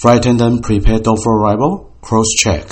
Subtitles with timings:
[0.00, 1.90] Flight attendant prepare door for arrival.
[2.00, 2.62] Cross check.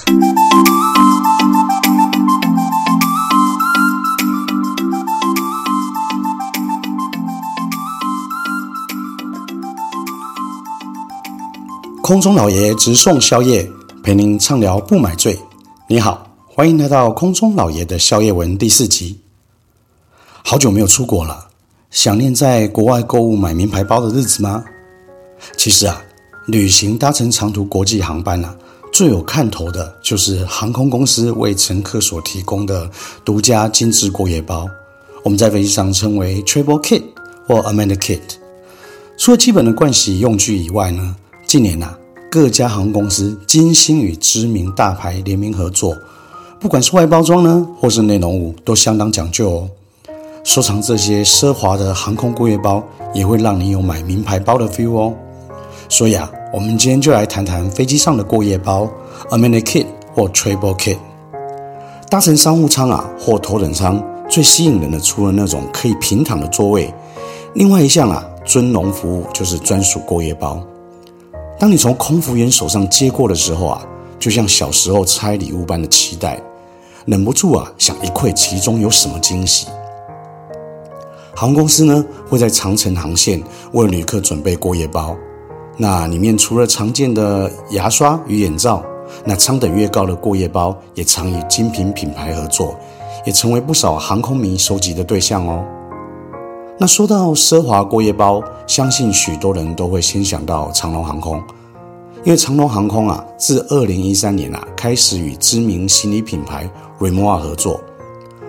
[12.00, 13.68] 空中老爷直送宵夜，
[14.04, 15.36] 陪您畅聊不买醉。
[15.88, 19.18] 你好，欢迎来到空中老爷的宵夜文第四集。
[20.44, 21.48] 好久没有出国了，
[21.90, 24.62] 想念在国外购物买名牌包的日子吗？
[25.56, 26.00] 其实啊。
[26.46, 28.54] 旅行搭乘长途国际航班啊，
[28.92, 32.88] 最有看头的就是航空公司为乘客所提供的
[33.24, 34.68] 独家精致过夜包，
[35.24, 37.02] 我们在飞机上称为 Travel Kit
[37.48, 38.20] 或 Amenity Kit。
[39.18, 41.98] 除了基本的盥洗用具以外呢，近年啊，
[42.30, 45.98] 各家航空公司精心与知名大牌联名合作，
[46.60, 49.70] 不管是外包装呢，或是内容物，都相当讲究哦。
[50.44, 52.80] 收藏这些奢华的航空过夜包，
[53.12, 55.12] 也会让你有买名牌包的 feel 哦。
[55.88, 58.88] 所以啊，我们今天就来谈谈飞机上的过夜包
[59.30, 60.96] （Amenity Kit 或 Travel Kit。
[62.08, 66.94] 搭乘商务舱啊或头等舱，最吸引人的除了那种可以平躺的座位，
[67.54, 70.62] 另外一项啊尊荣服务就是专属过夜包。
[71.58, 73.84] 当你从空服员手上接过的时候啊，
[74.20, 76.40] 就像小时候拆礼物般的期待，
[77.06, 79.66] 忍不住啊想一窥其中有什么惊喜。
[81.34, 85.16] 航空公司呢会在长程航线为旅客准备过夜包。
[85.78, 88.82] 那里面除了常见的牙刷与眼罩，
[89.24, 92.74] 那舱等越高的过夜包也常与精品品牌合作，
[93.26, 95.62] 也成为不少航空迷收集的对象哦。
[96.78, 101.42] 那说到奢华过夜包，相信许多人都会先想到长荣航空，
[102.24, 106.68] 因为长荣航空啊，自二零一三年啊开始与知名行李品牌
[106.98, 107.80] Rimowa 合作，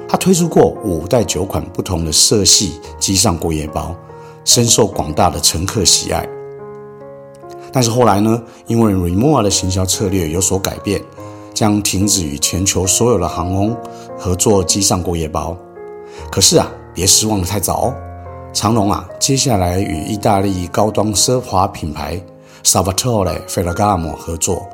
[0.07, 3.93] 它推出过五代九款不同的色系机上过夜包，
[4.45, 6.27] 深受广大的乘客喜爱。
[7.71, 11.01] 但是后来呢，因为 Rimowa 的行销策略有所改变，
[11.53, 13.75] 将停止与全球所有的航空
[14.17, 15.55] 合作机上过夜包。
[16.31, 17.93] 可是啊，别失望得太早哦。
[18.53, 22.19] 长隆啊，接下来与意大利高端奢华品牌
[22.63, 24.67] s a v a t o r e Ferragamo 合作，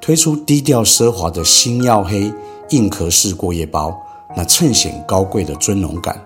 [0.00, 2.32] 推出低调奢华的星耀黑
[2.70, 3.94] 硬壳式过夜包，
[4.34, 6.18] 那衬显高贵的尊荣感。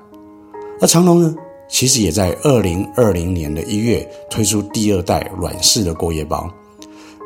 [0.81, 1.35] 而长隆呢？
[1.71, 6.51] 其实也在二零二零年的一月推出第二代软式的过夜包，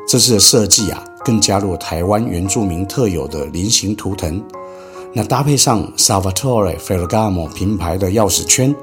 [0.07, 4.41] 这次的设计啊，更加入台湾原住民特有的菱形图腾，
[5.13, 8.73] 那搭配上 Salvatore Ferragamo 品牌的钥匙圈，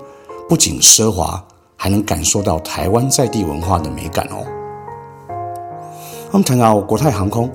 [0.49, 1.43] 不仅奢华，
[1.77, 4.45] 还能感受到台湾在地文化的美感哦。
[6.33, 7.49] 我们谈到国泰航空，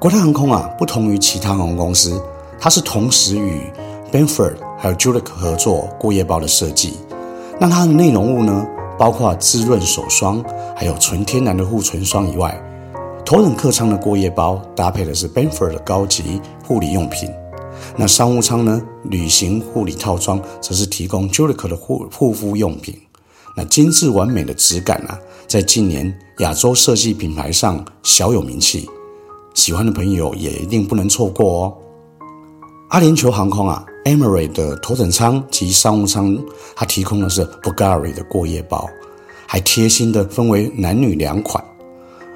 [0.00, 2.20] 国泰航空啊，不同于其他航空公司，
[2.58, 3.60] 它是同时与
[4.10, 6.94] Benford 还有 Juliet 合作过夜包的设计。
[7.60, 8.66] 那它的内容物呢，
[8.98, 10.44] 包括滋润手霜，
[10.76, 12.60] 还有纯天然的护唇霜以外，
[13.24, 17.30] 头等客舱的过夜包搭配的是 Benford 的高级护理用品。
[17.96, 23.00] 那商务舱呢，旅行护理套装则是提供 Juliet 的护护肤用品。
[23.56, 28.90] 那精致完美的质感啊，在近年亚洲设计品牌上小有名气，
[29.54, 31.74] 喜欢的朋友也一定不能错过哦。
[32.90, 33.86] 阿联酋航空啊。
[34.04, 36.38] Emirates 的头等舱及商务舱，
[36.76, 38.86] 它提供的是 Bulgari 的过夜包，
[39.46, 41.64] 还贴心的分为男女两款。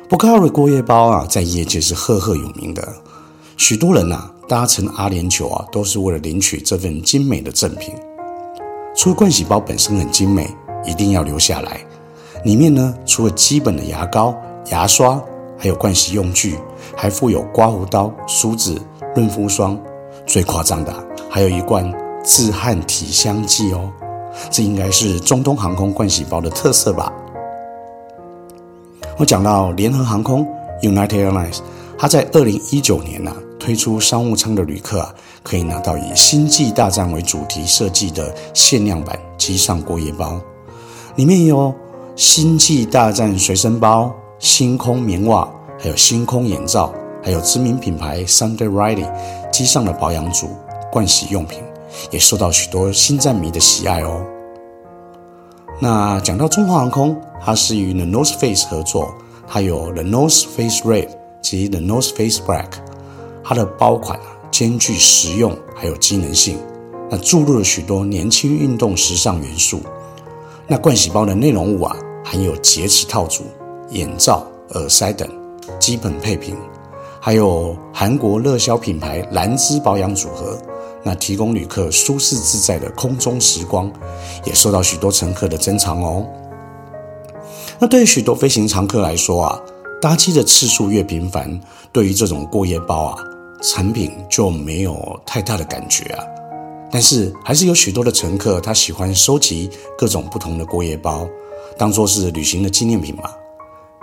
[0.09, 2.89] Bulgari 过夜包啊，在业界是赫赫有名的，
[3.59, 7.95] 许多人啊搭乘阿联酋啊，都是为了领取这份精美的赠品。
[8.97, 10.50] 除了盥洗包本身很精美，
[10.87, 11.85] 一定要留下来。
[12.45, 14.35] 里面呢，除了基本的牙膏、
[14.71, 15.23] 牙刷，
[15.59, 16.56] 还有盥洗用具，
[16.97, 18.81] 还附有刮胡刀、梳子、
[19.15, 19.79] 润肤霜。
[20.28, 20.94] 最夸张的。
[21.28, 23.91] 还有一罐自汗体香剂哦，
[24.50, 27.12] 这应该是中东航空盥洗包的特色吧。
[29.17, 30.47] 我讲到联合航空
[30.83, 31.59] United Airlines，
[31.99, 40.41] 它在二零一九年呐、推出商务舱的旅客啊，可以拿到以《星际大战》为主题设计的限量版机上过夜包，
[41.17, 41.69] 里面有
[42.15, 45.49] 《星际大战》随身包、星空棉袜，
[45.79, 46.93] 还有星空眼罩，
[47.28, 49.06] 还有知名品牌 Sunday Riley
[49.52, 50.48] 机上的保养组。
[50.90, 51.62] 盥洗用品
[52.10, 54.25] 也受到许多星战迷的喜爱哦。
[55.78, 59.12] 那讲到中华航空，它是与 The North Face 合作，
[59.46, 61.10] 它有 The North Face Red
[61.42, 62.69] 及 The North Face Black。
[63.44, 66.56] 它的包款啊，兼具实用还有机能性，
[67.10, 69.82] 那注入了许多年轻运动时尚元素。
[70.66, 71.94] 那盥洗包的内容物啊，
[72.25, 73.44] 含有洁齿套组、
[73.90, 75.28] 眼罩、耳塞等
[75.78, 76.56] 基本配品，
[77.20, 80.59] 还有韩国热销品牌兰芝保养组合。
[81.05, 83.91] 那提供旅客舒适自在的空中时光，
[84.44, 86.26] 也受到许多乘客的珍藏哦。
[87.79, 89.61] 那对于许多飞行常客来说啊，
[90.03, 91.59] 搭机的次数越频繁，
[91.93, 93.17] 对于这种过夜包啊，
[93.62, 96.25] 产品就没有太大的感觉啊。
[96.91, 101.26] 但是还是有许多的乘客，他喜欢收集各种不同的过夜包，
[101.79, 103.31] 当做是旅行的纪念品嘛。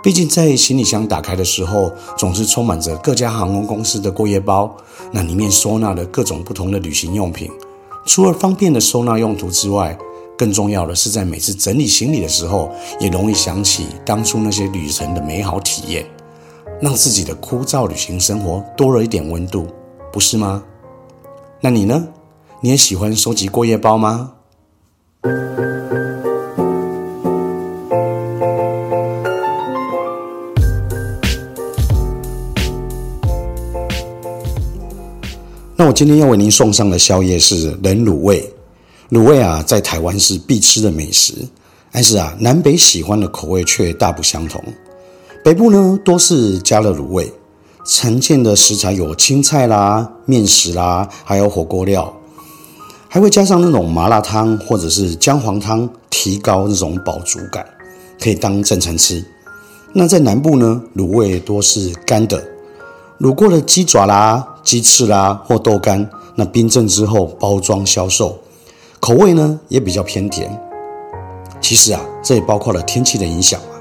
[0.02, 4.76] 毕竟在行李箱打开的时候，总是充满着各家航空公司的过夜包，
[5.10, 7.50] 那里面收纳了各种不同的旅行用品。
[8.04, 9.98] 除了方便的收纳用途之外，
[10.38, 12.70] 更重要的是在每次整理行李的时候，
[13.00, 16.06] 也容易想起当初那些旅程的美好体验，
[16.80, 19.66] 让自己的枯燥旅行生活多了一点温度，
[20.12, 20.62] 不是吗？
[21.60, 22.06] 那你呢？
[22.60, 24.34] 你也喜欢收集过夜包吗？
[35.96, 38.52] 今天要为您送上的宵夜是冷卤味。
[39.08, 41.32] 卤味啊，在台湾是必吃的美食，
[41.90, 44.62] 但是啊，南北喜欢的口味却大不相同。
[45.42, 47.32] 北部呢，多是加了卤味，
[47.86, 52.14] 常见的食材有青菜啦、面食啦，还有火锅料，
[53.08, 57.64] 还会加上那种麻辣汤或者是姜黄汤，提高那种饱足感，
[58.20, 59.24] 可以当正餐吃。
[59.94, 62.46] 那在南部呢，卤味多是干的，
[63.18, 68.36] 卤过的鸡爪啦、鸡翅啦或豆干，那冰镇之后包装销售。
[68.98, 70.50] 口味呢也比较偏甜，
[71.60, 73.78] 其实啊，这也包括了天气的影响啊。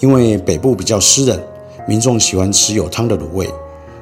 [0.00, 1.38] 因为北部比较湿冷，
[1.86, 3.46] 民众喜欢吃有汤的卤味，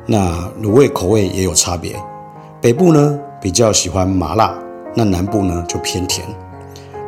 [0.06, 2.00] 那卤味口味也有差别。
[2.60, 4.56] 北部呢比较喜欢麻辣，
[4.94, 6.24] 那南部呢就偏甜。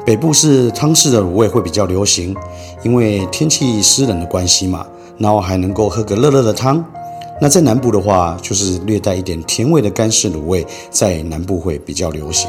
[0.04, 2.36] 北部是汤式的卤味会比较流行，
[2.82, 4.84] 因为天气湿冷的关系嘛，
[5.16, 6.84] 然后还能够喝个热热的汤。
[7.40, 12.48] 那在南部的话，就是略带一点甜味的干式卤味，在南部会比较流行。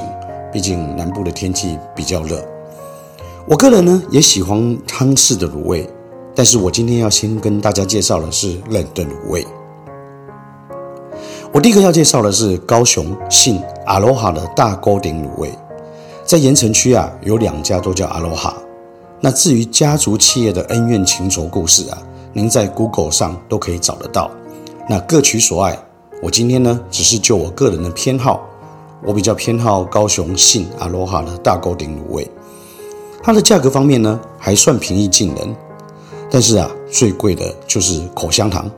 [0.52, 2.40] 毕竟南部的天气比较热，
[3.48, 5.90] 我个人呢也喜欢汤式的卤味，
[6.36, 9.44] 但是我今天要先跟大家介绍的是冷的卤味。
[11.52, 15.52] 我第一个要介绍的是高雄信阿罗哈的大沟顶卤味，
[16.24, 18.56] 在盐埕区啊有两家都叫阿罗哈。
[19.20, 21.98] 那至于家族企业的恩怨情仇故事啊，
[22.32, 24.30] 您在 Google 上都可以找得到。
[24.90, 25.78] 那各取所爱，
[26.22, 28.50] 我今天呢只是就我个人的偏好。
[29.06, 32.32] 我比较偏好高雄信阿罗哈的大沟顶卤味，
[33.22, 35.54] 它的价格方面呢还算平易近人，
[36.32, 38.72] 但是啊最贵的就是口香糖。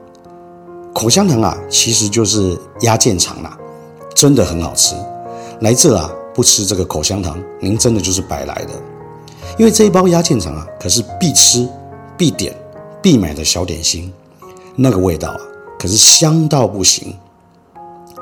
[0.93, 3.55] 口香糖啊其实就是鸭腱肠啦，
[4.15, 4.95] 真的很好吃。
[5.59, 8.71] 来这啊不吃这个口香糖，您真的就是白来的。
[9.59, 11.69] 因为这一包鸭腱肠啊可是必吃、
[12.17, 12.51] 必点、
[12.99, 14.11] 必买的小点心，
[14.75, 15.39] 那个味道啊
[15.85, 17.13] 可是香到不行。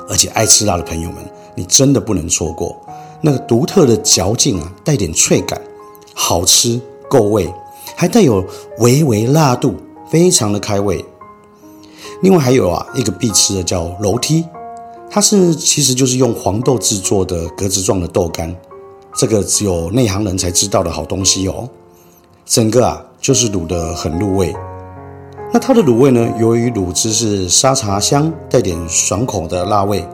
[0.06, 1.24] 而且爱吃辣的朋友们，
[1.54, 2.78] 你真的不能错过
[3.22, 5.58] 那个独特的嚼劲啊，带点脆感，
[6.12, 6.78] 好吃
[7.08, 7.50] 够味，
[7.96, 8.44] 还带有
[8.80, 9.74] 微微辣度，
[10.10, 11.02] 非常的开胃。
[12.20, 14.44] 另外还有啊，一个必吃的叫楼梯，
[15.10, 18.54] 它是其实就是用黄豆制作的格子状的豆干，
[19.16, 21.66] 这个只有内行人才知道的好东西哦。
[22.44, 24.54] 整个啊就是卤得很入味。
[25.54, 30.04] 那它的卤味呢，由于卤汁是沙茶香，带点爽口的辣味，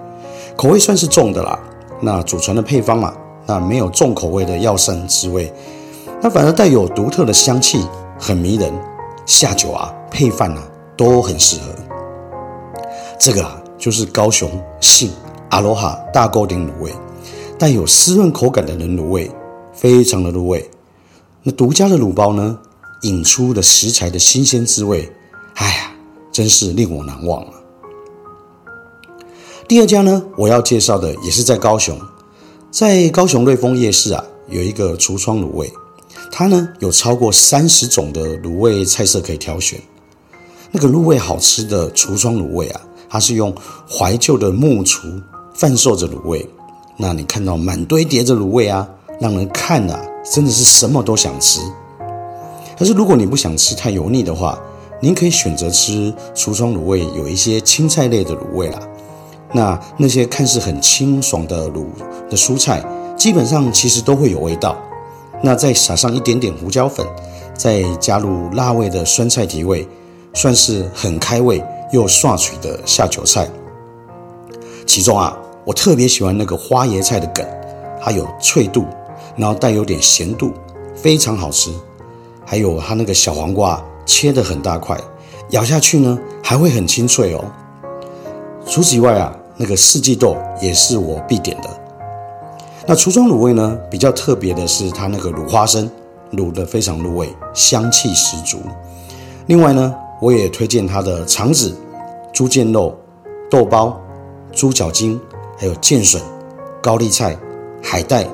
[0.55, 1.59] 口味算是重的啦。
[2.03, 3.15] 那祖传的配方嘛，
[3.47, 5.51] 那没有重口味的药膳滋味，
[6.21, 7.83] 那反而带有独特的香气，
[8.19, 8.71] 很迷人。
[9.25, 10.63] 下酒啊，配饭啊，
[10.95, 11.75] 都很适合。
[13.19, 15.11] 这个啊，就是高雄信
[15.49, 16.93] 阿罗哈大沟顶卤味，
[17.59, 19.31] 带有湿润口感的冷卤味，
[19.73, 20.71] 非常的入味。
[21.43, 22.59] 那独家的卤包呢，
[23.05, 25.11] 引出了食材的新鲜滋味。
[25.61, 25.93] 哎呀，
[26.33, 27.53] 真是令我难忘啊！
[29.69, 32.01] 第二家呢，我要介绍的也是在高雄，
[32.71, 35.71] 在高雄瑞丰夜市啊，有一个橱窗卤味，
[36.33, 39.79] 它呢有超过三十种的卤味菜色可以挑选。
[40.71, 43.55] 那个入味好吃的橱窗卤味啊，它是用
[43.87, 45.09] 怀旧的木厨
[45.53, 46.49] 贩售着卤味，
[46.97, 48.89] 那你看到满堆叠着卤味啊，
[49.21, 50.01] 让人看啊，
[50.33, 51.61] 真的是什么都想吃。
[52.79, 54.59] 可是如果你不想吃太油腻的话，
[55.01, 58.79] 您可以选择吃橱窗卤味，有一些青菜类的卤味啦。
[59.53, 61.87] 那那些看似很清爽的卤
[62.29, 62.85] 的蔬菜，
[63.17, 64.77] 基本上其实都会有味道。
[65.43, 67.07] 那再撒上一点点胡椒粉，
[67.55, 69.89] 再加入辣味的酸菜提味，
[70.35, 73.49] 算是很开胃又爽脆的下酒菜。
[74.87, 77.47] 其中啊，我特别喜欢那个花椰菜的梗，
[78.03, 78.85] 它有脆度，
[79.35, 80.53] 然后带有点咸度，
[80.95, 81.71] 非常好吃。
[82.45, 83.83] 还有它那个小黄瓜。
[84.11, 85.01] 切得很大块，
[85.51, 87.45] 咬下去呢还会很清脆哦。
[88.67, 91.71] 除此以外啊，那个四季豆也是我必点的。
[92.89, 95.89] 那橱窗卤味呢，比较特别的是它那个卤花生，
[96.33, 98.59] 卤得非常入味，香气十足。
[99.47, 101.73] 另外呢，我也推荐它的肠子、
[102.33, 102.99] 猪腱肉、
[103.49, 103.97] 豆包、
[104.51, 105.21] 猪脚筋，
[105.57, 106.21] 还有剑笋、
[106.83, 107.39] 高丽菜、
[107.81, 108.27] 海带、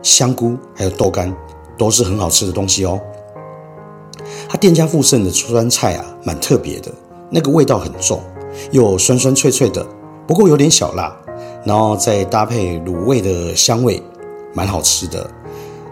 [0.00, 1.34] 香菇，还有豆干，
[1.76, 2.98] 都是很好吃的东西哦。
[4.54, 6.88] 它店家附赠的酸菜啊，蛮特别的，
[7.28, 8.22] 那个味道很重，
[8.70, 9.84] 又酸酸脆脆的，
[10.28, 11.12] 不过有点小辣，
[11.64, 14.00] 然后再搭配卤味的香味，
[14.54, 15.28] 蛮好吃的。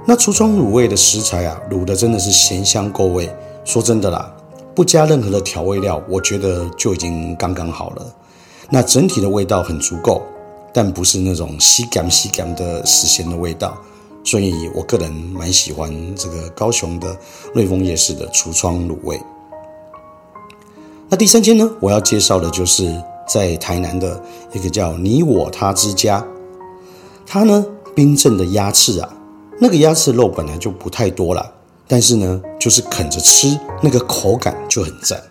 [0.07, 3.29] 那橱窗卤味的食材啊，卤的真的是咸香够味。
[3.65, 4.33] 说真的啦。
[4.77, 8.15] 不加任何的调味料，我觉得就已经刚刚好了。
[8.71, 10.23] 那整体的味道很足够，
[10.73, 13.77] 但不是那种西感西感的死咸的味道，
[14.25, 17.17] 所以我个人蛮喜欢这个高雄的
[17.55, 19.21] 瑞丰夜市的橱窗卤味。
[21.09, 22.95] 那第三间呢，我要介绍的就是
[23.29, 26.25] 在台南的一个叫你我他之家，
[27.27, 29.15] 它呢冰镇的鸭翅啊，
[29.61, 31.53] 那个鸭翅肉本来就不太多了。
[31.89, 35.23] 但是呢，就是啃着吃，那个口感就很赞。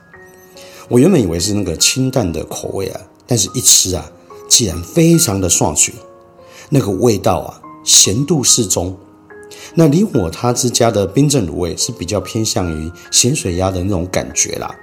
[0.89, 4.11] 我原本以为是那个清淡的口味啊，但是一吃啊，
[4.47, 5.95] 竟然非常的爽脆，
[6.69, 8.97] 那个味道啊，咸度适中。
[9.73, 14.73] 那离我他之家的冰镇卤味是比较偏向于咸水鸭的那种感觉啦，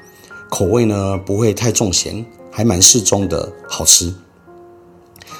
[0.48, 4.14] 口味呢不会太重咸，还蛮适中的，好吃。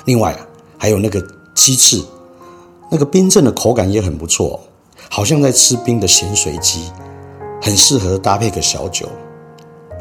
[0.05, 0.47] 另外啊，
[0.77, 1.23] 还有那个
[1.55, 2.03] 鸡翅，
[2.91, 4.61] 那个冰镇的口感也很不错。
[5.11, 6.91] 好像在吃冰的咸水鸡，
[7.63, 9.09] 很适合搭配个小酒。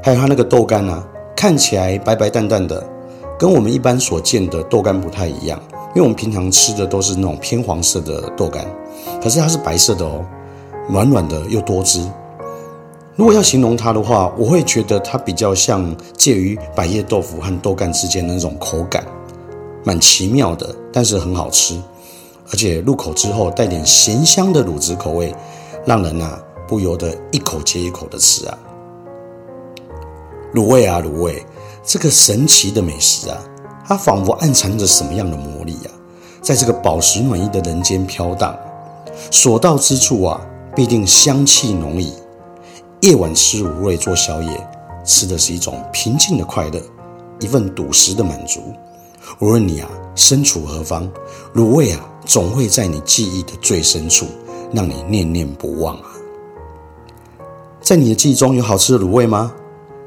[0.03, 2.85] 还有它那个豆干啊，看起来白白淡淡的，
[3.39, 5.61] 跟我们一般所见的豆干不太一样。
[5.98, 8.63] 因为我们平常吃的都是那种偏黄色的豆干，
[9.20, 10.24] 可是它是白色的哦，
[10.89, 12.00] 软软的又多汁。
[13.16, 19.04] 如果要形容它的话，我会觉得它比较像介于百叶豆腐和豆干之间的那种口感，
[19.84, 21.75] 蛮奇妙的，但是很好吃。
[22.51, 25.34] 而且入口之后带点咸香的卤汁口味，
[25.84, 28.56] 让人啊不由得一口接一口的吃啊。
[30.54, 31.44] 卤味啊卤味，
[31.84, 33.44] 这个神奇的美食啊，
[33.88, 35.89] 它仿佛暗藏着什么样的魔力啊，
[36.41, 38.53] 在这个饱食暖意的人间飘荡，
[39.32, 40.41] 所到之处啊
[40.75, 42.13] 必定香气浓溢。
[43.01, 44.70] 夜晚吃卤味做宵夜，
[45.06, 46.82] 吃的是一种平静的快乐，
[47.39, 48.62] 一份笃实的满足。
[49.39, 51.10] 无论你啊身处何方，
[51.56, 52.00] 卤味啊。
[52.25, 54.25] 总会在你记忆的最深处，
[54.74, 56.12] 让你念念不忘啊！
[57.79, 59.53] 在你的记忆中有好吃的卤味吗？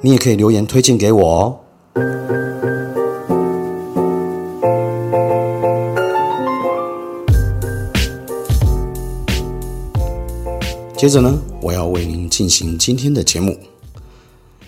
[0.02, 1.56] 你也可以留言推荐给我哦。
[11.00, 13.58] 接着呢，我要为您进行今天的节目。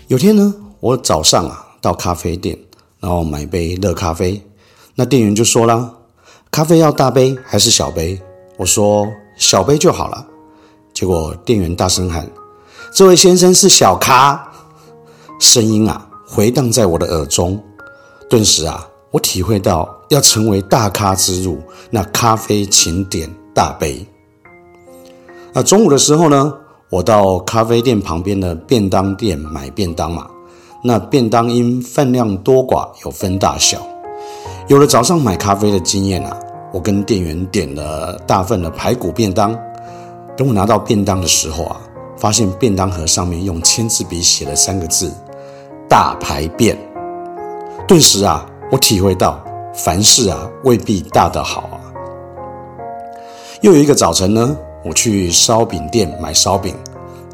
[0.07, 2.57] 有天呢，我早上啊到咖啡店，
[2.99, 4.41] 然后买杯热咖啡，
[4.95, 5.93] 那店员就说啦。
[6.49, 8.19] 咖啡要大杯还是小杯？
[8.57, 10.25] 我说小杯就好了。
[10.91, 12.27] 结果店员大声喊
[12.91, 14.51] ：“这位先生是小咖！”
[15.39, 17.63] 声音啊回荡在我的耳中，
[18.27, 21.61] 顿时啊，我体会到要成为大咖之路，
[21.91, 24.03] 那咖啡请点大杯。
[25.55, 26.51] 那中午的时候呢，
[26.89, 30.27] 我到咖啡店旁边的便当店买便当嘛。
[30.83, 33.77] 那便当因分量多寡有分大小，
[34.67, 36.37] 有了早上买咖啡的经验啊。
[36.73, 39.55] 我跟店员点了大份的排骨便当，
[40.35, 41.79] 等我拿到便当的时候啊，
[42.17, 45.11] 发现便当盒上面用签字笔写了三个字
[45.87, 46.75] “大排便”。
[47.87, 49.39] 顿时啊，我体会到
[49.71, 51.77] 凡事啊未必大得好啊。
[53.61, 56.75] 又有一个早晨呢，我去烧饼店买烧饼，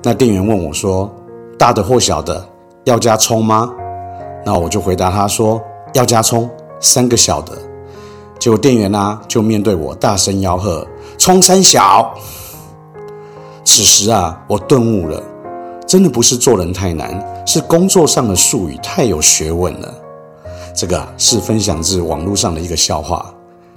[0.04, 1.10] 那店员问我说
[1.58, 2.48] ：“大的或小的，
[2.84, 3.72] 要加葱吗？”
[4.46, 5.62] 那我就回答他说
[5.94, 7.58] ：“要加葱，三个小的。”
[8.40, 10.88] 结果店员啊，就面对我大声吆喝
[11.18, 12.14] ：“葱三小！”
[13.66, 15.22] 此时啊，我顿悟了，
[15.86, 19.94] 真的不是做人太难，是工作上的术语太有学问了。
[20.74, 23.26] 这个，是分享自网络上的一个笑话，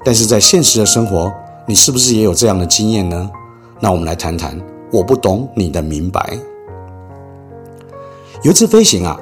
[0.04, 1.32] 但是在现实的生活，
[1.66, 3.28] 你是不是也有这样的经验呢？
[3.84, 4.56] 那我们来谈谈，
[4.92, 6.38] 我不懂你的明白。
[8.44, 9.18] 有一次飞行啊。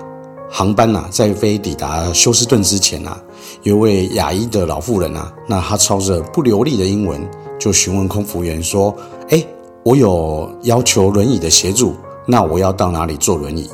[0.52, 3.16] 航班呐、啊，在飞抵达休斯顿之前、啊，
[3.62, 7.20] 有一位亚裔的老妇人啊，那她操着不流利的英文，
[7.56, 8.92] 就询问空服员说
[9.30, 9.46] ：“哎，
[9.84, 11.94] 我有要求轮椅的协助，
[12.26, 13.70] 那我要到哪里坐轮椅？”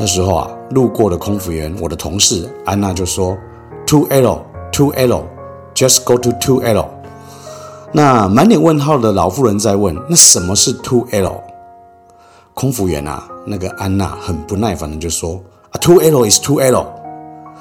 [0.00, 3.36] 那时候啊，路过的空服员，我的同事安娜就说
[3.86, 6.88] ：“Two L，Two L，just go to Two L。”
[7.94, 11.42] 那满脸问号的老妇人在问：“那什么是 Two L？”
[12.54, 15.42] 空服员啊，那个安娜很不耐烦的就说。
[15.70, 16.86] 啊，two L is two L。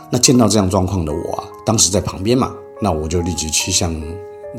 [0.09, 3.93] 那见到这样状况的我啊，当时在旁边嘛，那我就立即去向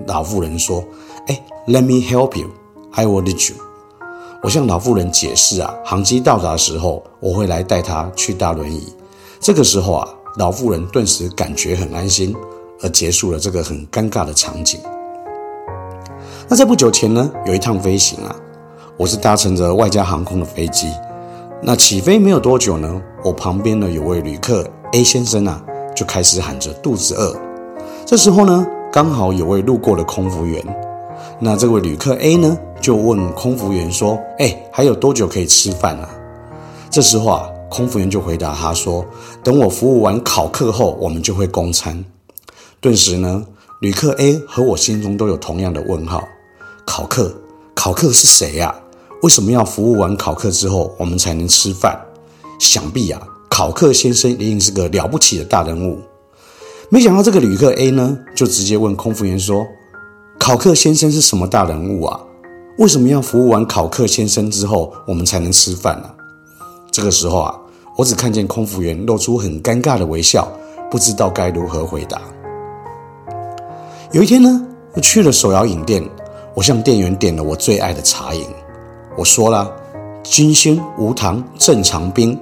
[0.07, 0.83] 老妇人说
[1.29, 2.49] ：“哎，Let me help you.
[2.93, 3.57] I will lead you。”
[4.43, 8.93] 我向老妇人解释啊，航机到达的时候，我会来带她去搭轮椅。
[9.39, 12.35] 这个时候啊，老妇人顿时感觉很安心，
[12.83, 14.81] 而结束了这个很尴尬的场景。
[16.53, 18.37] 那在不久前呢，有一趟飞行啊，
[18.99, 20.87] 我是搭乘着外加航空的飞机。
[21.63, 25.65] 那起飞没有多久呢，我旁边呢有位旅客 A 先生啊，
[25.97, 27.35] 就开始喊着肚子饿。
[28.05, 30.63] 这时候呢，刚好有位路过的空服员，
[31.41, 36.11] 那这位旅客 A 呢，就问空服员说：“哎，还有多久可以吃饭啊？”
[36.91, 39.03] 这时候啊，空服员就回答他说
[39.43, 42.05] ：“等我服务完考客后，我们就会供餐。”
[42.79, 43.43] 顿时呢，
[43.81, 46.23] 旅客 A 和我心中都有同样的问号。
[46.87, 47.35] 考克，
[47.75, 48.75] 考克是谁呀？
[49.23, 51.99] 为什么要服务完考克之后，我们才能吃饭？
[52.59, 56.01] 想必啊，考克先生一定是个了不起的大人物。
[56.89, 59.65] 没想到这个旅客 A 呢，就直接问空服员说
[60.39, 62.21] ：“考克先生是什么大人物啊？
[62.79, 66.11] 为什么要服务完考克先生之后，我们才能吃饭呢？”
[66.93, 67.55] 这个时候啊，
[67.97, 70.47] 我只看见空服员露出很尴尬的微笑，
[70.91, 72.21] 不知道该如何回答。
[74.11, 76.03] 有一天呢，我去了手摇饮店。
[76.55, 78.45] 我向店员点了我最爱的茶饮，
[79.17, 79.71] 我说了
[80.23, 82.39] 金萱无糖正常冰。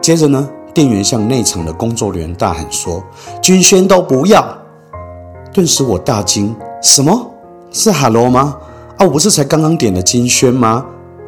[0.00, 3.02] 接着呢，店员向内场的工作人员大喊说
[3.42, 4.56] ：“金萱都不要！”
[5.52, 7.28] 顿时我大惊：“什么？
[7.72, 8.56] 是哈喽吗？
[8.96, 10.86] 啊，我不是才刚刚点的金萱吗？”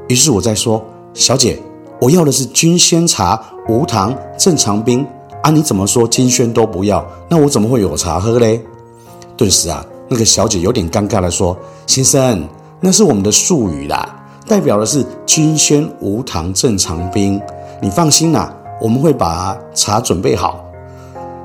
[0.08, 0.82] 于是我再说
[1.12, 1.60] ：“小姐，
[2.00, 5.04] 我要的是金萱茶无糖正常冰
[5.42, 5.50] 啊！
[5.50, 7.04] 你怎么说金萱都不要？
[7.28, 8.64] 那我怎么会有茶喝嘞？”
[9.36, 9.84] 顿时啊。
[10.12, 12.44] 那个小姐有点尴尬的说：“先生，
[12.80, 17.40] 那是我们的术语啦，代表的是金萱无糖正常冰。
[17.80, 20.64] 你放心啦，我们会把茶准备好。”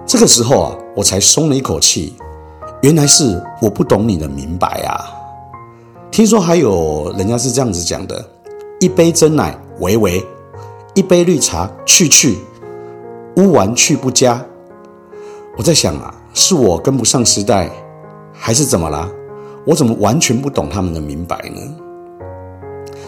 [0.08, 2.16] 这个时候啊，我才松了一口气。
[2.82, 4.98] 原来是我不懂你的明白啊！
[6.10, 8.24] 听说还有人家是这样子讲的：
[8.80, 10.26] 一杯真奶喂喂，
[10.96, 12.40] 一杯绿茶去去，
[13.38, 14.44] 乌丸去不加。
[15.56, 17.70] 我在想啊，是我跟不上时代。
[18.46, 19.10] 还是怎么啦？
[19.66, 21.62] 我怎么完全不懂他们的明白呢？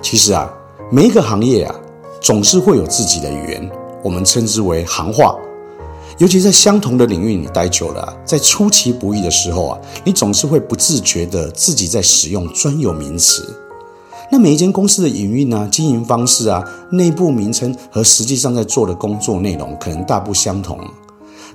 [0.02, 0.52] 其实啊，
[0.92, 1.76] 每一个行业啊，
[2.20, 3.72] 总是会有自己的语言，
[4.04, 5.36] 我们称之为行话。
[6.18, 13.48] 尤其在相同的领域你待久了，在出其不意的时候啊，你总是会不自觉的自己在使用专有名词。
[14.32, 20.80] 那每一间公司的营运啊、经营方式啊、内部名称和实际上在做的工作内容，可能大不相同。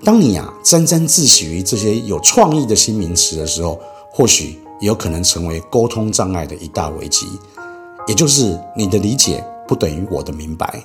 [0.04, 3.78] 当你啊沾沾自喜于这些有创意的新名词的时候，
[4.10, 7.26] 或许也有可能成为沟通障碍的一大危机，
[8.08, 10.82] 也就是你的理解不等于我的明白。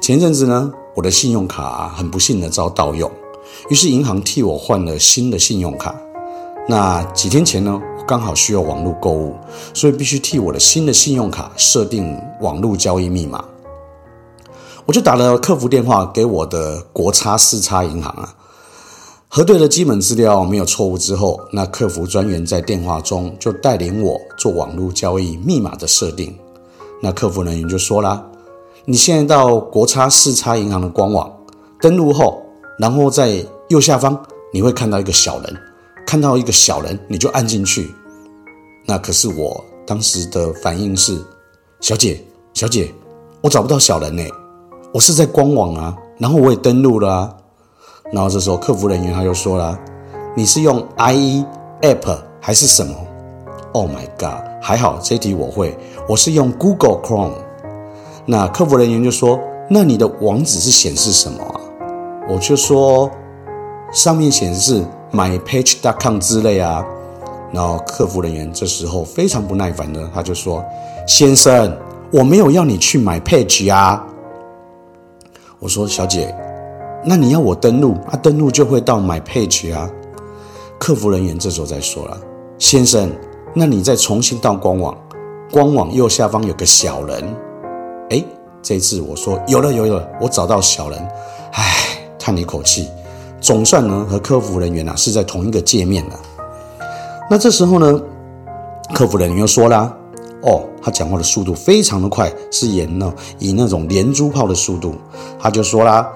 [0.00, 3.10] 前阵子呢，我的信用卡，很不幸的遭盗用，
[3.68, 5.94] 于是银行替我换了新的信用卡。
[6.68, 9.36] 那几天前呢，我刚好需要网络购物，
[9.74, 13.44] 所以必须替我的新的信用卡设定网络交易密码。
[14.86, 18.32] 我就打了客服电话给我的国差四叉银行啊，
[19.28, 26.32] 核对了基本资料没有错误之后，那客服专员在电话中就带领我做网络交易密码的设定。
[27.02, 28.24] 那客服人员就说啦
[28.86, 31.30] ：“你现在到国差四叉银行的官网
[31.80, 32.40] 登录后，
[32.78, 34.16] 然后在右下方
[34.52, 35.56] 你会看到一个小人，
[36.06, 37.92] 看到一个小人你就按进去。”
[38.86, 41.20] 那可是我当时的反应是
[41.82, 42.94] ：“小姐，小姐，
[43.40, 44.22] 我找不到小人呢。”
[44.96, 47.34] 我是在官网啊，然后我也登录了啊，
[48.14, 49.78] 然后这时候客服人员他就说了
[50.34, 51.44] ：“你是用 IE
[51.82, 52.94] App 还是什么
[53.72, 54.40] ？”Oh my god！
[54.58, 55.76] 还好这题我会，
[56.08, 57.34] 我是用 Google Chrome。
[58.24, 61.60] 那客服人员就说：“那你的网址是显示什么啊？”
[62.26, 63.10] 我就说
[63.92, 64.82] ：“上面显示
[65.12, 66.82] mypage.com 之类啊。”
[67.52, 70.64] 然后客服人员这时候非常不耐烦的，他就说
[71.06, 71.76] ：“先生，
[72.10, 74.02] 我没有要你去买 page 啊。”
[75.58, 76.34] 我说：“小姐，
[77.04, 78.16] 那你要我登录啊？
[78.22, 79.90] 登录就会到 My Page 啊。”
[80.78, 82.18] 客服人员这时候再说了
[82.58, 83.10] ：“先生，
[83.54, 84.94] 那你再重新到官网，
[85.50, 87.24] 官网右下方有个小人。”
[88.10, 88.22] 哎，
[88.60, 91.08] 这一次我说：“有了，有了，我找到小人。”
[91.52, 92.88] 唉，叹了一口气，
[93.40, 96.20] 总算呢和客服人员啊是在同一个界面了。
[97.30, 98.00] 那这时候呢，
[98.94, 99.96] 客服人员又说了。
[100.46, 104.94] 哦，他讲话的速度非常的快，是以那以那种连珠炮的速度。
[105.40, 106.08] 他就说啦，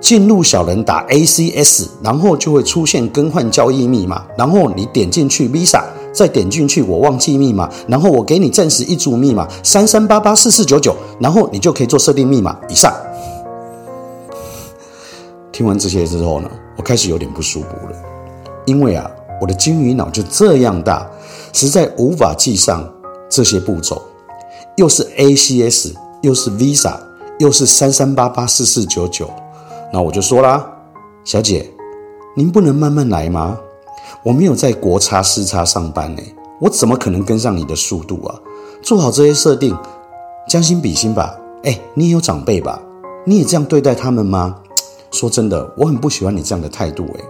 [0.00, 12.58] 进入小人打 ACS，然后就会出现更换交易密码，然后你点进去 Visa，再点进去我忘记密码，然后我给你暂时一组密码三三八八四四九九，然后你就可以做设定密码。
[12.68, 12.92] 以上。
[15.52, 17.96] 听完这些之后呢，我开始有点不舒服了，
[18.66, 19.08] 因为啊，
[19.40, 21.08] 我的金鱼脑就这样大，
[21.52, 22.82] 实在无法记上。
[23.28, 24.02] 这些步骤，
[24.76, 26.98] 又是 ACS，又是 Visa，
[27.38, 29.30] 又是三三八八四四九九。
[29.92, 30.66] 那我就说啦，
[31.24, 31.70] 小姐，
[32.36, 33.58] 您不能慢慢来吗？
[34.22, 36.22] 我没有在国差市差上班呢，
[36.60, 38.34] 我怎么可能跟上你的速度啊？
[38.82, 39.76] 做好这些设定，
[40.48, 41.36] 将心比心吧。
[41.64, 42.80] 哎，你也有长辈吧？
[43.24, 44.56] 你也这样对待他们吗？
[45.10, 47.04] 说真的，我很不喜欢你这样的态度。
[47.18, 47.24] 哎，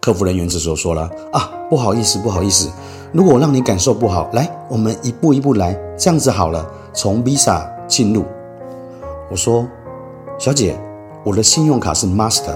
[0.00, 2.70] 客服人员这时候说了啊，不好意思，不好意思，
[3.10, 8.24] 如果我让你感受不好，来，我们一步一步来，这样子好了，从 Visa 进入。
[9.30, 9.66] 我说，
[10.38, 10.76] 小姐，
[11.24, 12.54] 我的信用卡是 Master。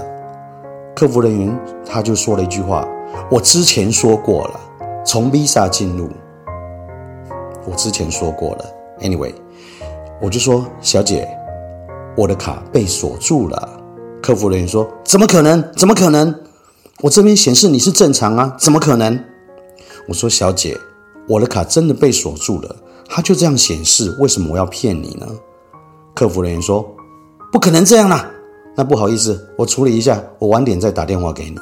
[0.95, 2.87] 客服人员他就说了一句话，
[3.31, 4.59] 我之前说过了，
[5.03, 6.07] 从 Visa 进入。
[7.65, 8.65] 我之前说过了
[8.99, 9.33] ，Anyway，
[10.21, 11.27] 我就说，小姐，
[12.15, 13.69] 我的卡被锁住了。
[14.21, 15.63] 客服人员说：“怎么可能？
[15.75, 16.33] 怎么可能？
[17.01, 19.19] 我这边显示你是正常啊，怎么可能？”
[20.07, 20.77] 我说：“小姐，
[21.27, 22.75] 我的卡真的被锁住了，
[23.07, 25.27] 它就这样显示，为什么我要骗你呢？”
[26.13, 26.85] 客服人员说
[27.51, 28.29] ：“不可能这样啦，
[28.75, 31.57] 那不好意思，我处理一下，我晚点再打电话给你。”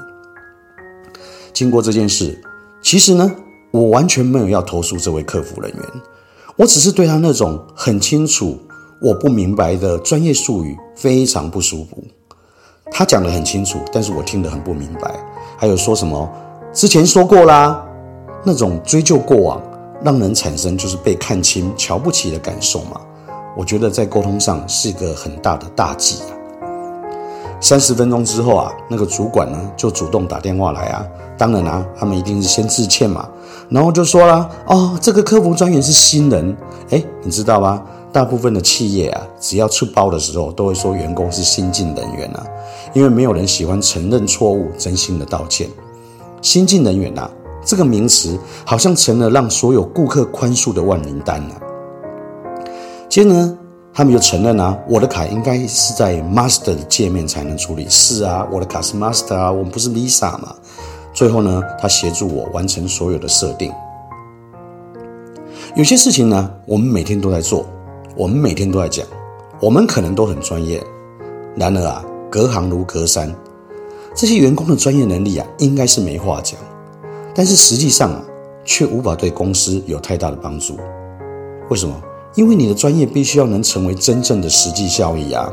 [1.53, 2.41] 经过这件事，
[2.81, 3.31] 其实呢。
[3.73, 5.81] 我完全没有要投诉这位客服人员，
[6.57, 8.59] 我只是对他那种很清楚
[9.01, 12.03] 我不明白的专业术语非常不舒服。
[12.91, 15.17] 他讲得很清楚，但是我听得很不明白。
[15.57, 16.29] 还有说什么
[16.73, 17.81] 之前说过啦，
[18.43, 19.61] 那种追究过往，
[20.03, 22.99] 让人产生就是被看轻、瞧不起的感受嘛。
[23.55, 26.33] 我觉得在沟通上是一个很大的大忌啊。
[27.59, 31.05] 三十分钟之后啊，那个主管呢就主动打电话来啊。
[31.37, 33.27] 当然啊，他们一定是先致歉嘛，
[33.69, 36.55] 然后就说了哦，这个客服专员是新人，
[36.89, 37.83] 诶，你知道吗？
[38.11, 42.45] 大部分的企业啊，只要出包的时候，都会说员工是新进人员啊，
[42.93, 45.69] 因为没有人喜欢承认错误、真心的道歉。
[46.41, 47.29] 新进人员啊，
[47.63, 51.61] 这个名词好像成了让所有顾客宽恕的万灵丹了。
[53.07, 53.57] 接着呢，
[53.93, 57.85] 他们就承认啊，我的卡应该是在 Master 的界面才能处理。
[57.89, 60.55] 是啊，我的卡是 Master 啊，我们不是 Visa 嘛。
[61.13, 63.71] 最后呢，他协助我完成所有的设定。
[65.75, 67.65] 有些事情呢，我们每天都在做，
[68.15, 69.05] 我们每天都在讲，
[69.59, 70.81] 我们可能都很专业。
[71.55, 73.33] 然而啊，隔行如隔山，
[74.15, 76.57] 这些员工的专业能力啊，应该是没话讲。
[77.33, 78.23] 但是实际上啊，
[78.63, 80.77] 却无法对公司有太大的帮助。
[81.69, 82.01] 为什么？
[82.35, 85.51] 因为你的专业必须要能成为真正的实际效益啊。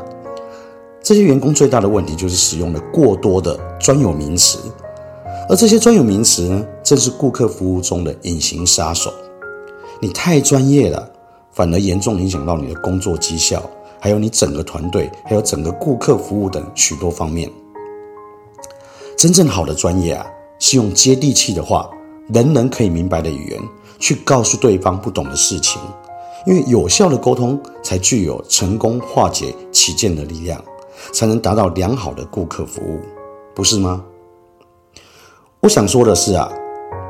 [1.03, 4.59] 这些员工最大的问题就是使用了过多的专有名词。
[5.49, 9.13] 而这些专有名词呢，正是顾客服务中的隐形杀手。
[10.01, 11.11] 你太专业了，
[11.51, 13.63] 反而严重影响到你的工作绩效，
[13.99, 17.51] 还有你整个团队，还有整个顾客服务等许多方面。
[19.17, 20.25] 真正好的专业啊，
[20.59, 21.89] 是用接地气的话，
[22.33, 23.61] 人人可以明白的语言，
[23.99, 25.81] 去告诉对方不懂的事情。
[26.47, 30.63] 因为有效的沟通，才具有成功化解起见的力量，
[31.13, 33.01] 才能达到良好的顾客服务，
[33.55, 34.03] 不是吗？
[35.61, 36.51] 我想说的是啊，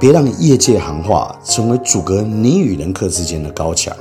[0.01, 3.95] 别让业界行话成为阻隔你与人客之间的高墙，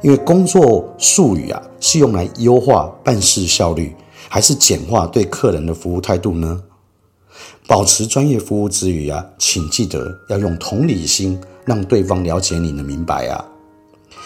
[0.00, 3.94] 因为工作术语啊是用来优化办事效率，
[4.28, 6.60] 还是简化对客人的服务态度呢？
[7.66, 13.44] 保持专业服务之余啊，请记得要用同理心，让对方了解你的明白啊。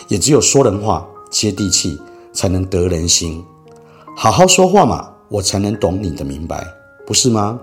[0.09, 1.99] 也只有说人话接地气，
[2.33, 3.45] 才能得人心。
[4.17, 6.67] 好好说话嘛，我才能懂你的明白，
[7.07, 7.61] 不是吗？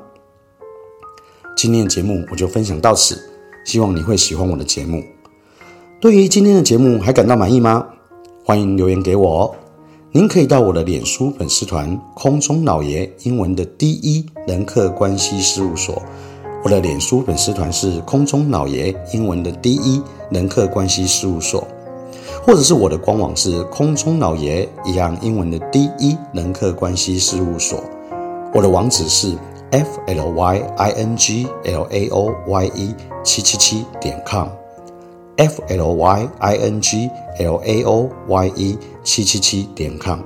[1.57, 3.17] 今天的节目我就分享到此，
[3.65, 5.03] 希望你会喜欢我的节目。
[5.99, 7.85] 对于今天的节目还感到满意吗？
[8.43, 9.55] 欢迎留言给我哦。
[10.15, 16.01] 您可以到我的脸书粉丝团“空中老爷”英文的第一人客关系事务所。
[16.63, 20.01] 我的脸书粉丝团是“空中老爷”英文的第一
[20.31, 21.67] 人客关系事务所，
[22.45, 27.83] 或者是我的官网是“空中老爷”一样英文的第一人客关系事务所。
[28.53, 29.37] 我的网址是。
[29.71, 34.47] f l y i n g l a o y e 七七七点 com
[35.37, 40.19] f l y i n g l a o y e 七七七点 com。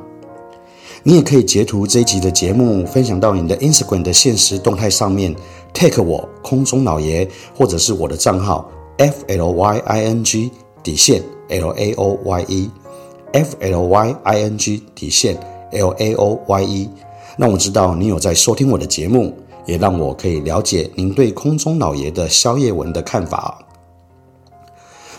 [1.03, 5.33] 你也可以截图这一集的节目，分享到你的 Instagram 的限时动态上面
[5.73, 10.51] ，tag 我空中老爷，或者是我的账号 f l y i n g
[10.83, 15.37] 底线 l a o y e，f l y i n g 底线
[15.71, 16.89] l a o y e。
[17.37, 19.33] 让我知道你有在收听我的节目，
[19.65, 23.57] 也让我可以了解您对空中老爷的宵夜文的看法。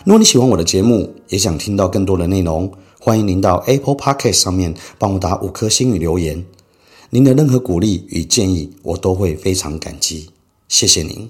[0.03, 6.43] 如果你喜欢我的节目，也想听到更多的内容，欢迎您到 Apple Podcast 上面帮我打五颗星与留言。
[7.11, 10.31] 您的任何鼓励与建议，我都会非常感激。
[10.67, 11.29] 谢谢您。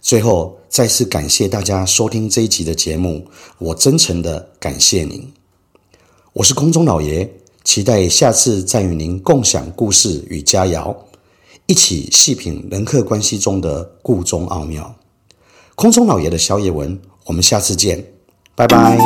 [0.00, 3.26] 最后，再次感谢大家收听这一集的节目，
[3.58, 5.30] 我真诚的感谢您。
[6.32, 7.30] 我是空中老爷，
[7.62, 10.96] 期待下次再与您共享故事与佳肴，
[11.66, 14.94] 一起细品人客关系中的故中奥妙。
[15.74, 18.02] 空中老爷的宵夜文，我们下次见，
[18.54, 18.96] 拜拜。